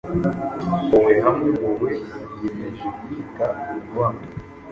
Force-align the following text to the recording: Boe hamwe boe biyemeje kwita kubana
Boe 0.89 1.15
hamwe 1.25 1.49
boe 1.59 1.91
biyemeje 2.35 2.87
kwita 2.97 3.45
kubana 3.83 4.21